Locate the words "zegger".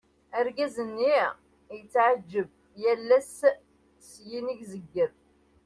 4.71-5.11